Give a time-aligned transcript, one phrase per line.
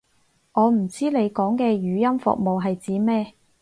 [0.53, 3.33] 我唔知你講嘅語音服務係指咩